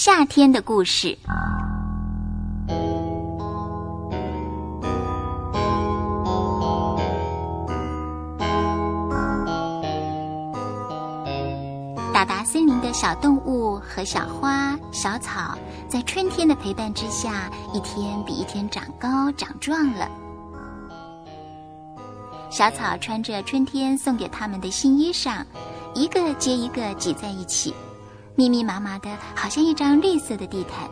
[0.00, 1.18] 夏天的故事。
[12.14, 15.58] 达达森林的小动物和小花、小草，
[15.88, 20.08] 在春天的陪伴之下，一天比一天长高长壮了。
[22.50, 25.44] 小草穿着春天送给他们的新衣裳，
[25.92, 27.74] 一个接一个挤在一起，
[28.38, 30.88] 密密麻麻的，好像一张绿色的地毯。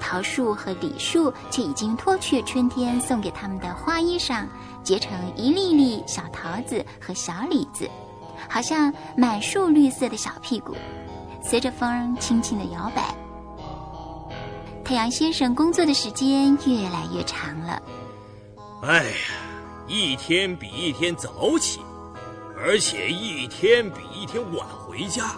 [0.00, 4.44] 桃树和李树却已经脱去春天送给他们的花衣裳，
[4.82, 7.88] 结成一粒粒小桃子和小李子，
[8.48, 10.74] 好像满树绿色的小屁股，
[11.40, 13.14] 随着风轻轻的摇摆。
[14.84, 17.80] 太阳先生工作的时间越来越长了。
[18.82, 19.12] 哎呀！
[19.86, 21.80] 一天比一天早起，
[22.58, 25.32] 而且一天比一天晚回家，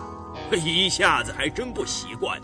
[0.57, 2.41] 一下子还真不习惯。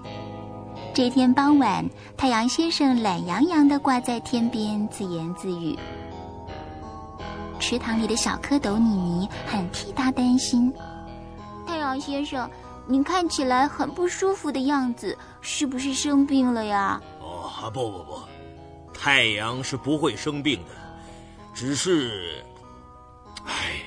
[0.95, 5.79] 这天傍晚，太阳先生懒洋洋地挂在天边，自言自语。
[7.61, 10.73] 池塘里的小蝌蚪妮妮很替他担心。
[11.67, 12.49] 太阳先生，
[12.87, 17.01] 你看起来很不舒服的样子，是不是生病了呀？
[17.21, 18.19] 哦，不不不，
[18.95, 20.71] 太阳是不会生病的。
[21.53, 22.45] 只是，
[23.45, 23.83] 哎，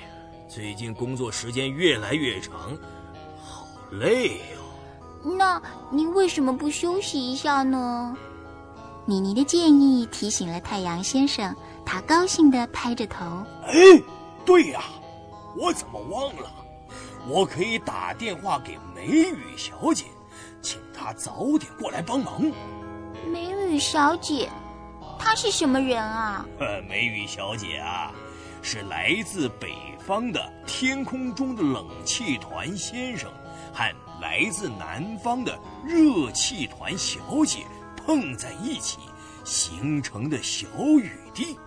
[0.47, 2.77] 最近工作时间越来越长，
[3.91, 5.33] 好累哟。
[5.37, 5.61] 那
[5.91, 8.15] 您为什么不休息一下呢？
[9.05, 11.53] 妮妮的建议提醒了太阳先生，
[11.85, 13.25] 他高兴地拍着头。
[13.65, 13.73] 哎，
[14.45, 14.81] 对呀，
[15.57, 16.49] 我怎么忘了？
[17.27, 20.05] 我可以打电话给梅雨小姐，
[20.61, 22.41] 请她早点过来帮忙。
[23.27, 24.49] 梅雨小姐。
[25.19, 26.45] 她是什么人啊？
[26.59, 28.11] 呃 梅雨小姐啊，
[28.63, 33.29] 是来自北方的天空中的冷气团先生
[33.73, 33.83] 和
[34.21, 38.99] 来自南方的热气团小姐碰在一起
[39.43, 40.67] 形成的小
[40.99, 41.57] 雨滴。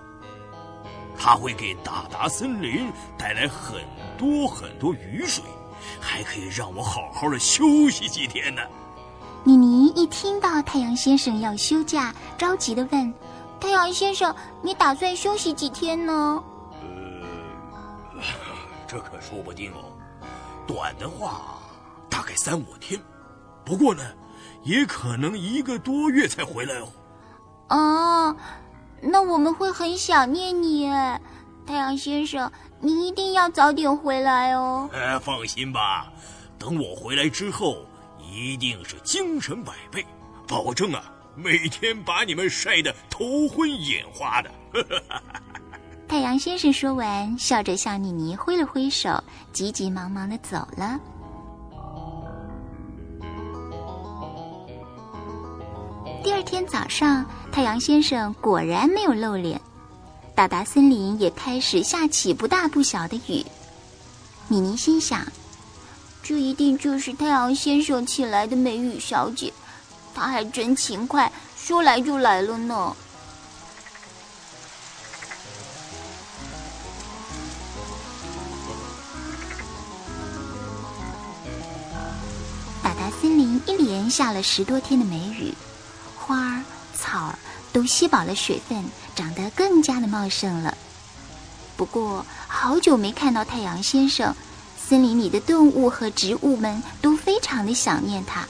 [1.16, 3.80] 它会给大达森林带来很
[4.18, 5.44] 多很多雨水，
[6.00, 8.62] 还可以让我好好的休息几天呢。
[9.44, 13.14] 妮妮一听到太阳先生要休假，着急的问。
[13.60, 16.42] 太阳先生，你打算休息几天呢？
[16.82, 18.20] 呃，
[18.86, 19.84] 这可说不定哦。
[20.66, 21.53] 短的话，
[22.14, 22.96] 大概三五天；
[23.64, 24.04] 不过呢，
[24.62, 26.88] 也可能一个多月才回来哦。
[27.70, 28.36] 哦，
[29.02, 30.88] 那我们会很想念你，
[31.66, 32.48] 太阳先生，
[32.78, 34.88] 你一定要早点回来哦。
[34.92, 36.06] 哎，放心吧，
[36.56, 37.84] 等我回来之后，
[38.20, 40.06] 一定是精神百倍，
[40.46, 41.02] 保证啊。
[41.34, 44.50] 每天把你们晒得头昏眼花的。
[46.06, 49.20] 太阳先生说完，笑着向妮妮挥了挥手，
[49.52, 50.96] 急急忙忙的走了。
[56.24, 59.60] 第二天早上，太阳先生果然没有露脸，
[60.34, 63.44] 达达森林也开始下起不大不小的雨。
[64.48, 65.22] 米妮心想，
[66.22, 69.52] 这一定就是太阳先生请来的美雨小姐。
[70.14, 72.96] 她还真勤快，说来就来了呢。
[82.82, 85.52] 达达森林一连下了十多天的梅雨，
[86.26, 86.62] 花儿、
[86.94, 87.38] 草儿
[87.70, 88.82] 都吸饱了水分，
[89.14, 90.74] 长得更加的茂盛了。
[91.76, 94.34] 不过，好久没看到太阳先生，
[94.78, 98.46] 森林里的动物和植物们都非常的想念他。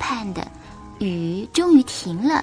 [0.00, 0.46] 盼的
[1.00, 2.42] 雨终于停了。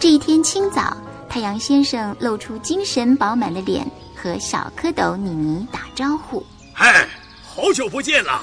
[0.00, 0.96] 这一天清早，
[1.36, 3.86] 太阳先生露出精神饱满的脸，
[4.16, 6.42] 和小蝌蚪妮妮打招呼
[6.72, 7.06] ：“嗨，
[7.44, 8.42] 好久不见了，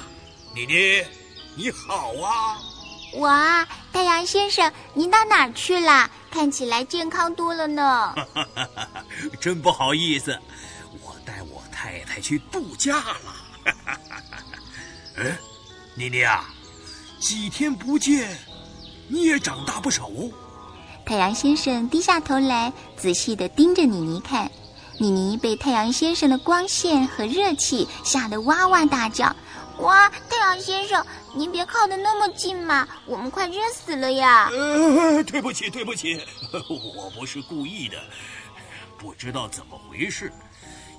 [0.53, 1.03] 妮妮，
[1.55, 2.55] 你好啊！
[3.15, 6.07] 哇，太阳先生，您到哪儿去了？
[6.29, 8.13] 看起来健康多了呢。
[9.41, 10.37] 真不好意思，
[11.01, 13.73] 我带我太太去度假了。
[15.17, 15.35] ”哎，
[15.95, 16.45] 妮妮啊，
[17.19, 18.37] 几天不见，
[19.07, 20.29] 你也长大不少哦。
[21.05, 24.49] 太阳先生低下头来，仔细的盯着妮妮看。
[24.99, 29.35] 妮妮被太阳先生的光线和热气吓得哇哇大叫
[29.79, 36.19] ：“哇，太阳先生，您别靠得那么近嘛，我们快热死了呀！”呃， 对不起，对不起，
[36.95, 37.97] 我不是故意的，
[38.97, 40.31] 不知道怎么回事，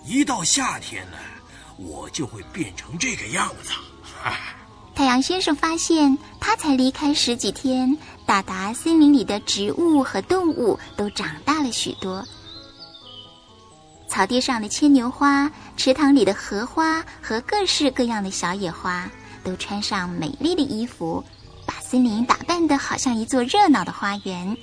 [0.05, 1.17] 一到夏天呢。
[1.77, 3.73] 我就会变成这个样子。
[4.95, 7.99] 太阳先生发现，他才离开十几天，
[8.35, 12.27] 达达森林里的植物和动物都长大了许多。
[14.09, 19.09] 草地上的牵牛花，池塘里的荷花和各式各样的小野花，
[19.45, 21.23] 都穿上美丽的衣服，
[21.65, 24.57] 把森林打扮得好像一座热闹的花园。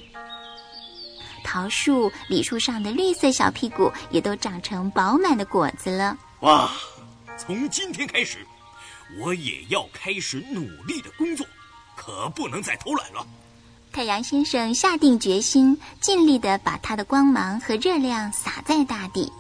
[1.42, 6.18] 桃树、李树上的绿色小屁股也都长成饱满的果子了。
[6.42, 6.70] 哇！
[7.38, 8.46] 从今天开始。
[9.22, 11.46] 我也要开始努力的工作，
[11.96, 13.26] 可不能再偷懒了。
[13.94, 19.32] 太阳先生下定决心，尽力的把他的光芒和热量洒在大地。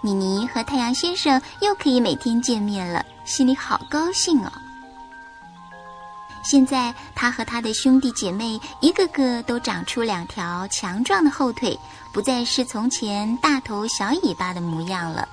[0.00, 4.52] 妮妮和太阳先生又可以每天见面了，心里好高兴哦。
[6.44, 11.76] 现在他和他的兄弟姐妹一个个都长出两条强壮的后腿，
[12.12, 15.28] 不再是从前大头小尾巴的模样了。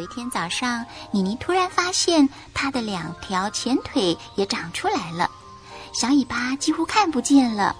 [0.00, 5.30] 有一天早上，妮妮突然发现她的两条前腿也长出来了，
[5.92, 7.76] 小尾巴几乎看不见了。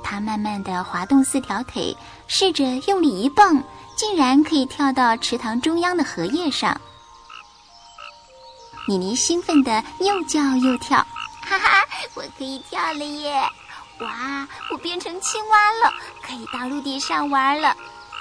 [0.00, 1.96] 她慢慢的滑动四条腿，
[2.28, 3.60] 试着用力一蹦，
[3.96, 6.80] 竟然可以跳到池塘中央的荷叶上。
[8.86, 10.98] 妮妮兴奋的又叫又跳，
[11.42, 11.84] 哈哈，
[12.14, 13.42] 我可以跳了耶！
[13.98, 17.74] 哇，我变成青蛙了，可以到陆地上玩了，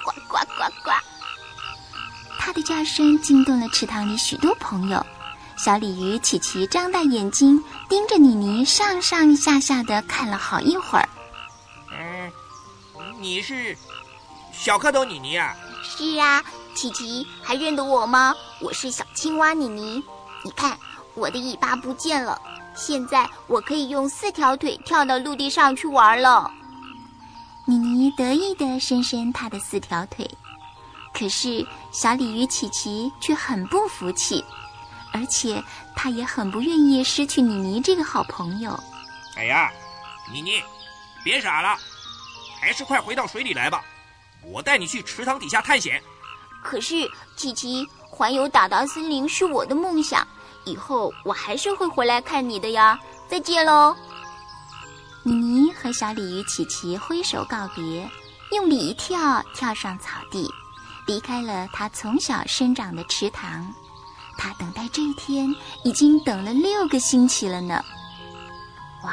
[0.04, 0.90] 呱呱呱呱！
[2.50, 5.06] 它的叫声惊动了池塘里许多朋友。
[5.56, 11.08] 小鲤鱼琪琪张大眼睛盯着妮妮，上上下下的看了好一会儿。
[11.92, 12.32] 嗯，
[13.20, 13.78] 你是
[14.52, 15.56] 小蝌蚪妮妮啊？
[15.84, 16.44] 是啊，
[16.74, 18.34] 琪琪还认得我吗？
[18.62, 20.04] 我是小青蛙妮妮。
[20.44, 20.76] 你看，
[21.14, 22.42] 我的尾巴不见了，
[22.76, 26.52] 现在我可以用四条腿跳到陆地上去玩了。
[27.66, 30.28] 妮妮得意的伸伸她的四条腿。
[31.12, 34.44] 可是小鲤鱼琪琪却很不服气，
[35.12, 35.64] 而且
[35.96, 38.78] 他也很不愿意失去妮妮这个好朋友。
[39.36, 39.72] 哎呀，
[40.32, 40.62] 妮妮，
[41.24, 41.78] 别傻了，
[42.60, 43.84] 还是快回到水里来吧，
[44.44, 46.02] 我带你去池塘底下探险。
[46.62, 50.28] 可是琪琪，环游达达森林是我的梦想，
[50.66, 53.00] 以后我还是会回来看你的呀。
[53.28, 53.96] 再见喽！
[55.24, 58.10] 妮妮和小鲤鱼琪琪挥手告别，
[58.52, 60.50] 用力一跳，跳上草地。
[61.10, 63.74] 离开了他从小生长的池塘，
[64.38, 65.52] 他等待这一天
[65.84, 67.84] 已经等了六个星期了呢。
[69.04, 69.12] 哇，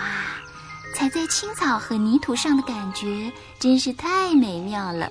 [0.95, 5.11] 踩在青草和泥土上的感觉真是太美妙了。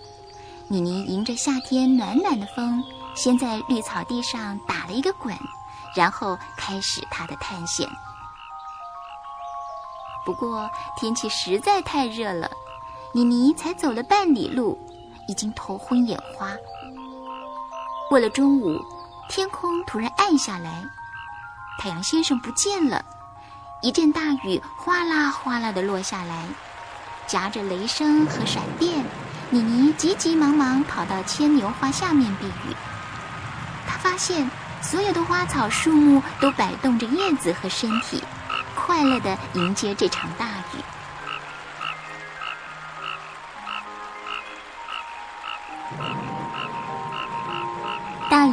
[0.67, 2.83] 妮妮迎着夏天暖暖的风，
[3.15, 5.35] 先在绿草地上打了一个滚，
[5.95, 7.89] 然后开始她的探险。
[10.23, 12.47] 不过天气实在太热了，
[13.11, 14.77] 妮妮才走了半里路，
[15.27, 16.51] 已经头昏眼花。
[18.07, 18.79] 过了中午，
[19.27, 20.83] 天空突然暗下来，
[21.79, 23.03] 太阳先生不见了。
[23.81, 26.45] 一阵大雨哗啦哗啦的落下来，
[27.25, 29.03] 夹着雷声和闪电。
[29.49, 32.75] 妮妮急急忙忙跑到牵牛花下面避雨。
[33.87, 34.49] 她发现
[34.81, 38.23] 所有的花草树木都摆动着叶子和身体，
[38.75, 40.77] 快乐地迎接这场大雨。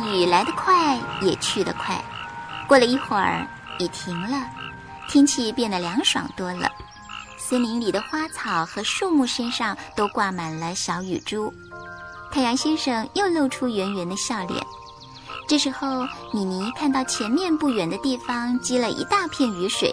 [0.00, 2.02] 雨来得快，也去得快。
[2.66, 3.46] 过了一会儿，
[3.78, 4.46] 雨停了，
[5.08, 6.70] 天气变得凉爽多了。
[7.36, 11.52] 森林里的花草和树木身上都挂满了小雨珠。
[12.31, 14.64] 太阳先生又露出圆圆的笑脸。
[15.46, 19.93] 这时候，米妮看到前面不远的地方积了一大片雨水，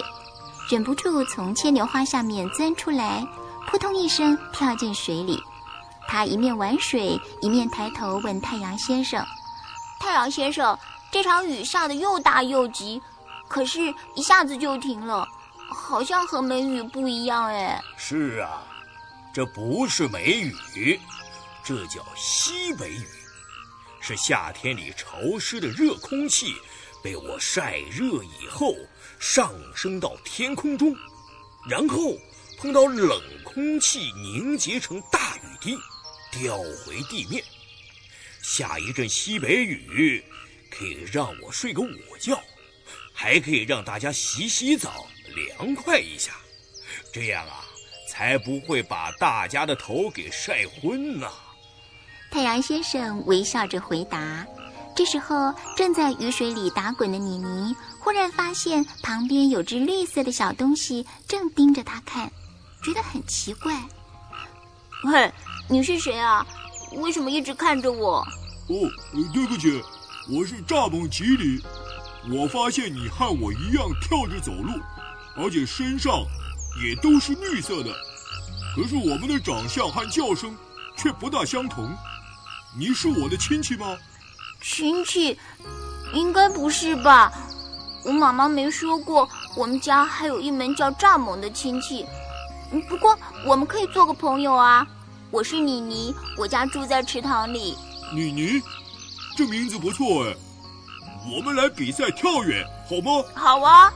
[0.70, 3.28] 忍不住从牵牛花下面钻出来，
[3.68, 5.44] 扑通一声跳进水里。
[6.08, 9.26] 她一面玩水，一面抬头问太阳先生。
[10.00, 10.78] 太阳先生，
[11.12, 13.02] 这场雨下的又大又急，
[13.48, 15.28] 可是一下子就停了，
[15.70, 17.80] 好像和梅雨不一样哎。
[17.98, 18.64] 是啊，
[19.34, 20.32] 这不是梅
[20.74, 21.00] 雨，
[21.64, 23.06] 这叫西北雨，
[24.00, 26.56] 是夏天里潮湿的热空气
[27.04, 28.74] 被我晒热以后
[29.20, 30.96] 上升到天空中，
[31.70, 32.14] 然后
[32.58, 35.78] 碰到冷空气凝结成大雨滴，
[36.32, 37.44] 掉回地面。
[38.52, 40.24] 下一阵西北雨，
[40.72, 42.42] 可以让我睡个午觉，
[43.14, 46.32] 还可以让大家洗洗澡，凉快一下。
[47.14, 47.64] 这样啊，
[48.10, 51.30] 才不会把大家的头给晒昏呢。
[52.32, 54.44] 太阳先生微笑着回答。
[54.96, 62.30] 这时候，正在雨水里打滚的妮妮忽然发现旁边有只绿色的小东西正盯着她看，
[62.84, 63.80] 觉得很奇怪。
[65.04, 65.32] 喂，
[65.70, 66.44] 你是谁啊？
[66.94, 68.18] 为什么一直看着我？
[68.68, 68.76] 哦，
[69.34, 69.82] 对不起，
[70.30, 71.62] 我是蚱蜢吉里。
[72.32, 74.80] 我发现你和我一样跳着走路，
[75.36, 76.24] 而且身上
[76.84, 77.90] 也都是绿色的。
[78.76, 80.56] 可是我们的长相和叫声
[80.98, 81.90] 却不大相同。
[82.78, 83.98] 你是我的亲戚吗？
[84.62, 85.38] 亲戚？
[86.14, 87.32] 应该不是吧？
[88.04, 92.06] 我妈妈没说过，我们家还有一门叫蚱蜢的亲戚。
[92.88, 94.86] 不过我们可以做个朋友啊。
[95.32, 97.78] 我是妮妮，我家住在池塘里。
[98.12, 98.60] 妮妮，
[99.38, 100.36] 这名字不错哎。
[101.32, 103.24] 我们来比赛跳远好吗？
[103.36, 103.94] 好啊。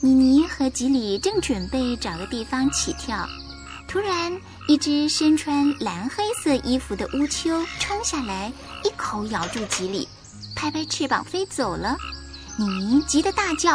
[0.00, 3.28] 妮妮和吉里正准备找个地方起跳，
[3.86, 4.34] 突然
[4.66, 8.50] 一只身穿蓝黑色衣服的乌秋冲下来，
[8.82, 10.08] 一口咬住吉里，
[10.56, 11.94] 拍拍翅膀飞走了。
[12.56, 13.74] 妮妮急得大叫：“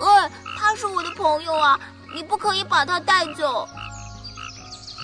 [0.00, 1.78] 哎，他是我的朋友啊，
[2.14, 3.68] 你不可以把他带走！”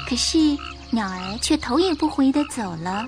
[0.09, 0.57] 可是。
[0.91, 3.05] 鸟儿却头也不回地走了，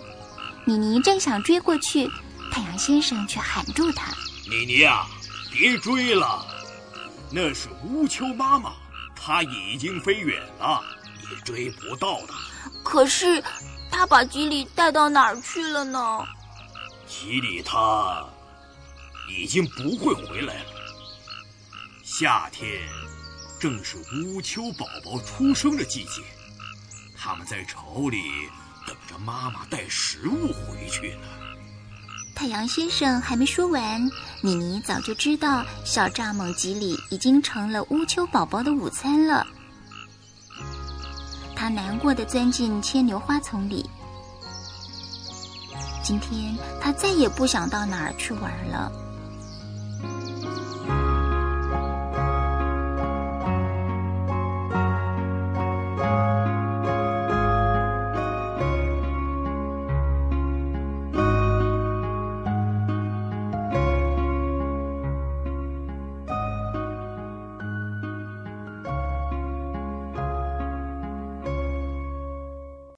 [0.64, 2.10] 妮妮正想追过去，
[2.50, 4.12] 太阳先生却喊住她
[4.50, 5.06] ：“妮妮啊，
[5.52, 6.44] 别追了，
[7.30, 8.72] 那是乌秋妈妈，
[9.14, 10.82] 她已经飞远了，
[11.30, 12.34] 你追不到的。
[12.82, 13.42] 可是，
[13.90, 16.26] 她把吉里带到哪儿去了呢？
[17.06, 18.26] 吉里他
[19.30, 20.70] 已经不会回来了。
[22.02, 22.80] 夏天
[23.60, 26.22] 正是乌秋宝宝出生的季节。”
[27.26, 28.22] 他们在巢里
[28.86, 31.26] 等着妈妈带食物回去呢。
[32.36, 34.00] 太阳先生还没说完，
[34.42, 39.44] 妮妮早就知道小蚱蜢吉里已经成了乌秋宝宝的午餐了。
[41.56, 43.90] 他难过的钻进牵牛花丛里。
[46.04, 48.92] 今天他再也不想到哪儿去玩了。